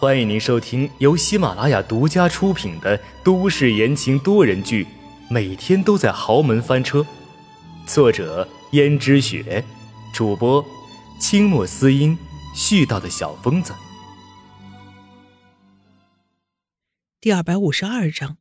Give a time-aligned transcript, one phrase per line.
[0.00, 4.84] 欢迎您收听由喜马拉雅独家出品的都市言情多人剧
[5.28, 7.00] 《每天都在豪门翻车》，
[7.84, 9.64] 作者：胭脂雪，
[10.14, 10.64] 主播：
[11.18, 12.16] 清墨思音，
[12.54, 13.74] 絮叨的小疯子。
[17.20, 18.38] 第二百五十二章，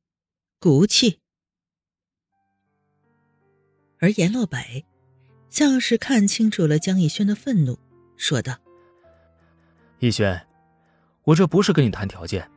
[0.59, 1.21] 骨气。
[3.97, 4.85] 而阎洛北
[5.49, 7.79] 像是看清楚了江逸轩的愤怒，
[8.15, 8.53] 说道
[9.97, 10.46] ：“逸轩，
[11.27, 12.49] 我这不是跟你谈条件，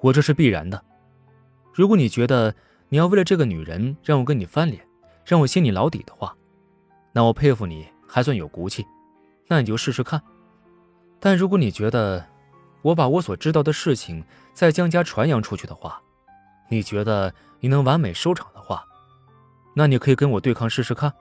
[0.00, 0.82] 我这是必然的。
[1.72, 2.52] 如果你觉得
[2.88, 4.84] 你要为了这个女人让我跟你翻脸，
[5.24, 6.36] 让我陷你老底的话，
[7.12, 8.84] 那我佩服你还算有骨气，
[9.46, 10.20] 那你就试试看。
[11.20, 12.26] 但如果你觉得
[12.82, 16.02] 我把我所知道的事情在江家传扬出去的话，
[16.68, 18.84] 你觉得你能完美收场的话，
[19.76, 21.12] 那你可以跟我对抗试试看。”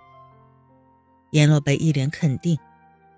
[1.34, 2.58] 阎洛北一脸肯定，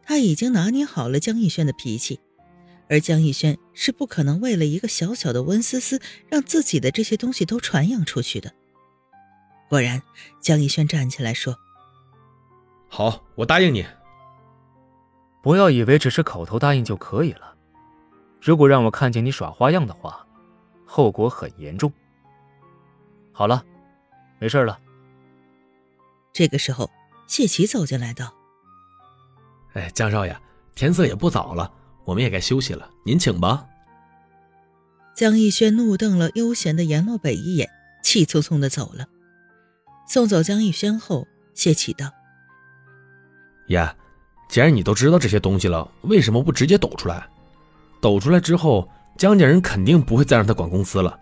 [0.04, 2.20] 他已经拿捏好了江逸轩的脾气，
[2.90, 8.53] 而江逸轩是不可能为了一个小小的温思思，让自己的这些东西都传扬出去的。
[9.70, 10.02] 果然，
[10.39, 11.58] 江逸轩站起来说
[12.88, 13.86] ：“好，我答应你。
[15.44, 17.56] 不要以为只是口头答应就可以了，
[18.42, 20.26] 如果让我看见你耍花样的话，
[20.86, 21.92] 后果很严重。”
[23.33, 23.64] 好了，
[24.39, 24.80] 没事了。
[26.33, 26.89] 这个时候。
[27.28, 28.33] 谢奇走进来道
[29.76, 30.33] ：“哎，江少爷，
[30.76, 31.70] 天色也不早了，
[32.08, 33.67] 我们也该休息了，您请吧。”
[35.13, 37.69] 江逸轩怒瞪了悠闲的阎洛北一眼，
[38.02, 39.05] 气匆匆的走了。
[40.08, 42.09] 送走江逸轩后，谢启道
[43.67, 43.94] ：“呀，
[44.47, 47.27] 既然你都知道这些东西了，为什么不直接抖出来？
[47.99, 51.19] 抖出来之后，江家人肯定不会再让他管公司了，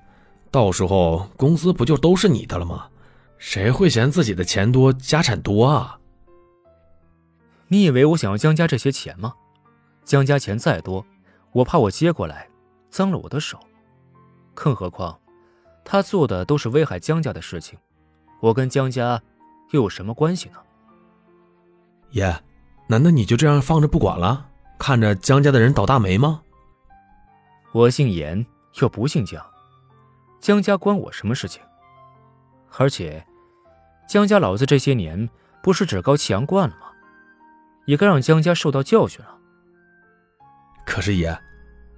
[0.52, 2.88] 到时候公司不就都是你的了吗？
[3.38, 5.98] 谁会嫌自己的钱多、家产多啊？”
[7.70, 9.34] 你以为我想要江家这些钱吗？
[10.06, 11.04] 江家钱再多，
[11.52, 12.48] 我怕我接过来
[12.90, 13.60] 脏了我的手。
[14.54, 15.20] 更何况，
[15.84, 17.78] 他做的都是危害江家的事情，
[18.40, 19.22] 我跟江家
[19.72, 20.58] 又有什么关系呢？
[22.12, 22.34] 爷，
[22.88, 26.44] 难道你就这样放着不管了，看着江家的人倒大霉吗？
[27.74, 28.46] 我姓严，
[28.80, 29.44] 又不姓江，
[30.40, 31.62] 江家关我什么事情？
[32.78, 33.26] 而且，
[34.08, 35.30] 江家老子这些年
[35.64, 36.92] 不是趾高气扬惯了吗？
[37.86, 39.35] 也该让江家受到教训了。
[40.86, 41.38] 可是爷，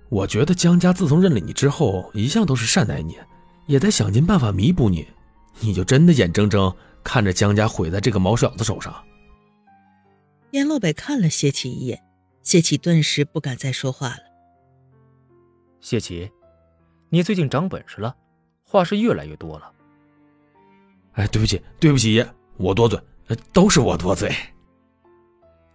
[0.10, 3.18] 我觉得江家自从认了你之后，一向都是善待你，
[3.66, 5.06] 也在想尽办法弥补你。
[5.60, 8.94] 你就真的眼睁睁看着江家毁在这个毛小子手上？
[10.52, 12.02] 燕洛北看了谢启一眼，
[12.42, 14.20] 谢启顿时不敢再说话了。
[15.82, 16.32] 谢启，
[17.10, 18.16] 你最近长本事了，
[18.64, 19.72] 话是越来越多了。
[21.14, 22.28] 哎，对不起，对不起爷，
[22.58, 23.00] 我多嘴，
[23.52, 24.32] 都是我多嘴。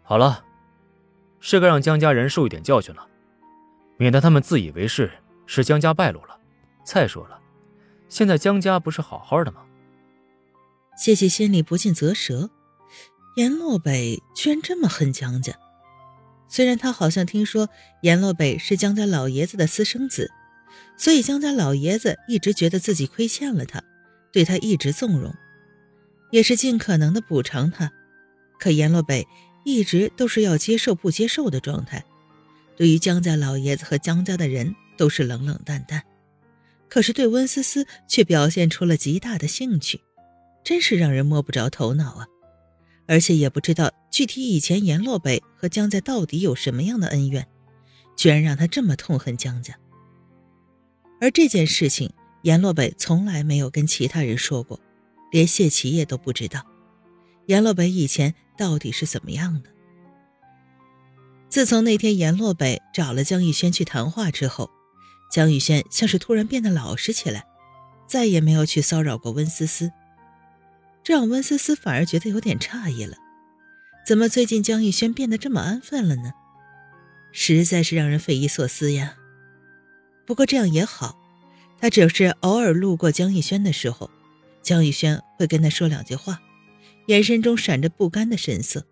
[0.02, 0.44] 好了，
[1.44, 3.04] 是该让江家人受一点教训了，
[3.98, 5.10] 免得他们自以为是，
[5.44, 6.38] 使江家败露了。
[6.84, 7.38] 再说了，
[8.08, 9.60] 现在江家不是好好的吗？
[10.96, 12.48] 谢谢心里不禁啧舌，
[13.34, 15.52] 阎洛北居然这么恨江家。
[16.46, 17.68] 虽然他好像听说
[18.02, 20.30] 阎洛北是江家老爷子的私生子，
[20.96, 23.82] 所以江家老爷子一直觉得自己亏欠了他，
[24.32, 25.34] 对他一直纵容，
[26.30, 27.90] 也是尽可能的补偿他。
[28.60, 29.26] 可阎洛北。
[29.64, 32.04] 一直都是要接受不接受的状态，
[32.76, 36.02] 对于江家老爷子和江家的人都是冷冷淡淡，
[36.88, 40.00] 可是对温思思却表现出了极大的兴趣，
[40.64, 42.26] 真是让人摸不着头脑啊！
[43.06, 47.46] 而且也不知道具体以前阎洛北和江家到底有什么样的恩怨，
[48.16, 49.78] 居然让他这么痛恨江家。
[51.20, 52.12] 而这件事情，
[52.42, 54.80] 阎洛北从来没有跟其他人说过，
[55.30, 56.64] 连谢奇也都不知道。
[57.46, 59.68] 阎洛北以前到底是怎么样的？
[61.48, 64.70] 自从那天阎洛北找了江逸轩去谈话之后，
[65.32, 67.44] 江逸轩像是突然变得老实起来，
[68.06, 69.90] 再也没有去骚扰过温思思，
[71.02, 73.16] 这让温思思反而觉得有点诧异了。
[74.06, 76.30] 怎么最近江逸轩变得这么安分了呢？
[77.32, 79.16] 实在是让人匪夷所思呀。
[80.24, 81.18] 不过这样也好，
[81.80, 84.08] 他只是偶尔路过江逸轩的时候，
[84.62, 86.40] 江逸轩会跟他说两句话。
[87.06, 88.86] 眼神中闪着不甘的神色，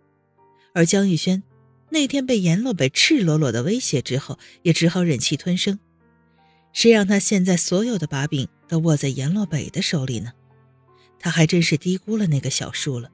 [0.75, 1.43] 而江玉轩
[1.91, 5.79] 那天被阎洛北赤裸裸的威胁之后，也只好忍气吞声。
[6.73, 10.33] 谁让他现在所有的把柄都握在阎洛北的手里呢？
[11.19, 13.11] 他还真是低估了那个小叔了。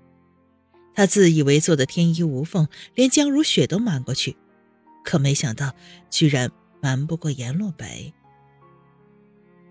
[0.95, 4.37] 他自以为做的天衣无缝，连江如雪都瞒过去，
[5.05, 5.75] 可没想到
[6.11, 6.51] 居然
[6.81, 8.15] 瞒不过阎洛北。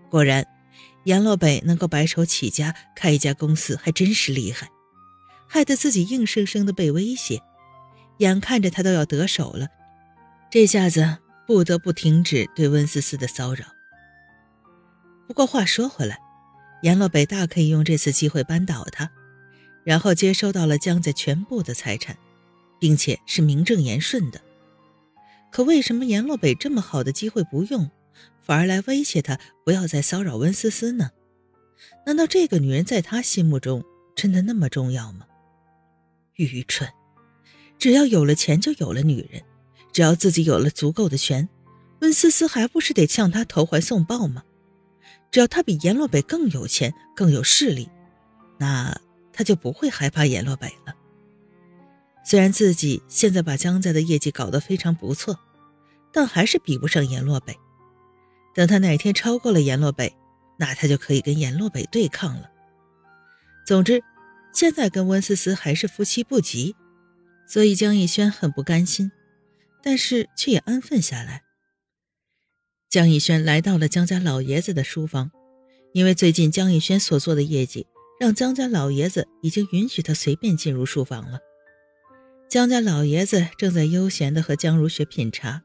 [0.08, 0.46] 果然，
[1.04, 4.68] 阎洛北能够白手起家开一家公司，还真是厉害。
[5.48, 7.40] 害得自己硬生生的被威胁，
[8.18, 9.68] 眼看着他都要得手了，
[10.50, 13.66] 这下子不得不停止对温思思的骚扰。
[15.26, 16.18] 不过话说回来，
[16.82, 19.10] 阎洛北大可以用这次机会扳倒他，
[19.84, 22.16] 然后接收到了江家全部的财产，
[22.78, 24.40] 并且是名正言顺的。
[25.50, 27.90] 可为什么阎洛北这么好的机会不用，
[28.42, 31.10] 反而来威胁他不要再骚扰温思思呢？
[32.04, 33.82] 难道这个女人在他心目中
[34.14, 35.26] 真的那么重要吗？
[36.44, 36.88] 愚蠢！
[37.78, 39.42] 只要有了钱，就有了女人；
[39.92, 41.48] 只要自己有了足够的权，
[42.00, 44.42] 温思思还不是得向他投怀送抱吗？
[45.30, 47.88] 只要他比阎洛北更有钱、更有势力，
[48.58, 48.98] 那
[49.32, 50.94] 他就不会害怕阎洛北了。
[52.24, 55.38] 虽然自己现在把江家的业绩搞得非常不错，
[56.12, 57.54] 但还是比不上阎洛北。
[58.54, 60.16] 等他哪天超过了阎洛北，
[60.56, 62.50] 那他就可以跟阎洛北对抗了。
[63.66, 64.02] 总之，
[64.56, 66.74] 现在跟温思思还是夫妻不及，
[67.46, 69.12] 所以江逸轩很不甘心，
[69.82, 71.42] 但是却也安分下来。
[72.88, 75.30] 江逸轩来到了江家老爷子的书房，
[75.92, 77.86] 因为最近江逸轩所做的业绩，
[78.18, 81.38] 让江家老爷子已经允许他随便进入书房了。
[82.48, 85.64] 江家老爷子正在悠闲地和江如雪品茶，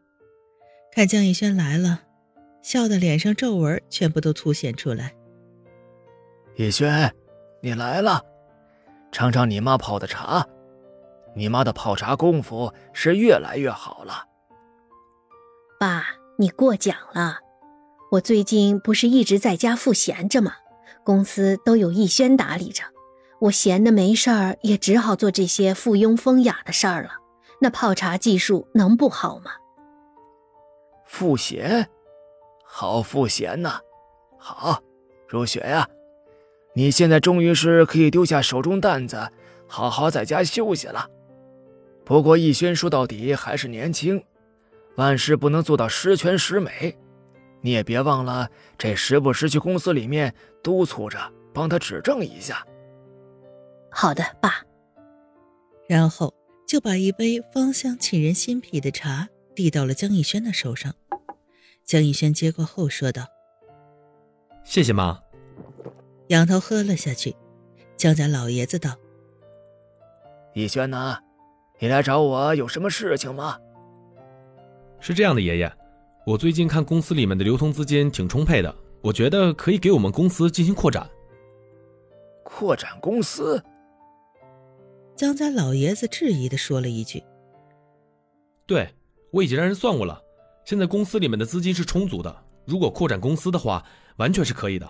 [0.94, 2.04] 看江逸轩来了，
[2.62, 5.16] 笑得脸上皱纹全部都凸显出来。
[6.58, 7.10] 逸轩，
[7.62, 8.22] 你来了，
[9.12, 10.46] 尝尝你妈泡的茶，
[11.36, 14.26] 你妈的泡茶功夫是越来越好了。
[15.80, 16.04] 爸。
[16.38, 17.38] 你过奖了，
[18.10, 20.54] 我最近不是一直在家赋闲着吗？
[21.04, 22.84] 公司都有逸轩打理着，
[23.42, 27.12] 我闲的没事儿，也只好做这些附庸风雅的事儿了。
[27.60, 29.52] 那泡茶技术能不好吗？
[31.06, 31.88] 赋闲，
[32.66, 33.80] 好赋闲呐！
[34.40, 34.82] 好，
[35.28, 35.88] 如雪呀，
[36.74, 39.30] 你现在终于是可以丢下手中担子，
[39.68, 41.08] 好好在家休息了。
[42.06, 44.24] 不过逸轩说到底还是年轻。
[44.96, 46.98] 万事不能做到十全十美，
[47.62, 51.18] 你也别忘了，这时不时去公司里面督促着，
[51.54, 52.66] 帮他指正一下。
[53.90, 54.62] 好的，爸。
[55.88, 56.34] 然后
[56.68, 60.94] 就把一杯芳香沁人心脾的茶递到了江逸轩的手上。
[61.86, 63.26] 江逸轩接过后说道
[64.64, 65.20] ：“谢谢妈。”
[66.32, 67.36] 仰头喝了下去。
[67.98, 68.96] 江家老爷子道
[70.56, 71.20] ：“逸轩呐，
[71.78, 73.60] 你来找我有什么事情吗？”
[75.02, 75.70] 是这样的，爷爷，
[76.26, 81.06] 我最近看公司里面的流通资金挺充沛的，我觉得可以给我们公司进行扩展。
[82.46, 83.62] 扩展公司？
[85.18, 87.22] 江家老爷子质疑的说了一句
[88.66, 88.88] ：“对，
[89.32, 90.24] 我已经让人算过了，
[90.64, 92.34] 现在公司里面的资金是充足的，
[92.66, 93.86] 如果扩展公司的话，
[94.16, 94.90] 完全是可以的。”